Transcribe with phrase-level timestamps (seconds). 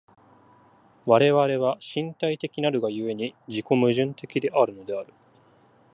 [1.05, 5.13] 我々は身体的なるが故に、自己矛盾的であるのである。